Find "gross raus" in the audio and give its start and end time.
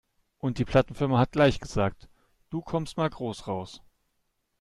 3.07-3.83